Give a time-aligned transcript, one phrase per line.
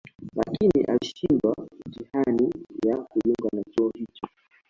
[0.35, 1.55] Lakini alishindwa
[1.85, 2.51] mitihani
[2.85, 4.27] ya kujiunga na chuo hicho